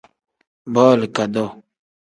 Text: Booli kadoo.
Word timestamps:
Booli 0.73 1.07
kadoo. 1.15 1.49